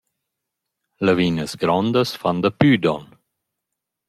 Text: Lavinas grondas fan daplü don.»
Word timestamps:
Lavinas 1.03 1.51
grondas 1.61 2.11
fan 2.21 2.37
daplü 2.43 2.73
don.» 2.83 3.03